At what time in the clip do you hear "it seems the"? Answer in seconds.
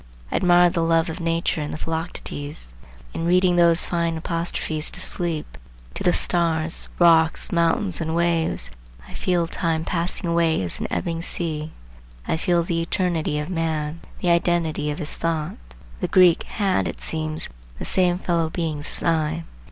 16.87-17.85